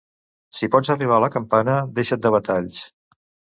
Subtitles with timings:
[0.59, 2.83] Si pots arribar a la campana, deixa't de batalls.